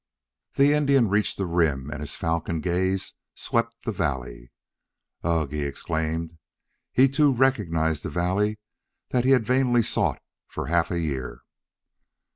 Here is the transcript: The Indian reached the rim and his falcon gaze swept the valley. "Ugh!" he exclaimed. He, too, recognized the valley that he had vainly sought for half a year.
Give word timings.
The 0.55 0.73
Indian 0.73 1.09
reached 1.09 1.37
the 1.37 1.45
rim 1.45 1.91
and 1.91 1.99
his 1.99 2.15
falcon 2.15 2.59
gaze 2.59 3.13
swept 3.35 3.85
the 3.85 3.91
valley. 3.91 4.49
"Ugh!" 5.23 5.51
he 5.51 5.61
exclaimed. 5.61 6.39
He, 6.91 7.07
too, 7.07 7.31
recognized 7.31 8.01
the 8.01 8.09
valley 8.09 8.57
that 9.09 9.25
he 9.25 9.29
had 9.29 9.45
vainly 9.45 9.83
sought 9.83 10.23
for 10.47 10.65
half 10.65 10.89
a 10.89 10.99
year. 10.99 11.43